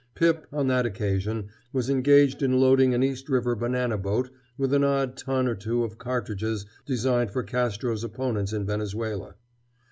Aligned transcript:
Pip, 0.15 0.47
on 0.51 0.65
that 0.65 0.87
occasion, 0.87 1.49
was 1.71 1.87
engaged 1.87 2.41
in 2.41 2.59
loading 2.59 2.95
an 2.95 3.03
East 3.03 3.29
River 3.29 3.53
banana 3.53 3.99
boat 3.99 4.31
with 4.57 4.73
an 4.73 4.83
odd 4.83 5.15
ton 5.15 5.47
or 5.47 5.53
two 5.53 5.83
of 5.83 5.99
cartridges 5.99 6.65
designed 6.87 7.29
for 7.29 7.43
Castro's 7.43 8.03
opponents 8.03 8.51
in 8.51 8.65
Venezuela. 8.65 9.35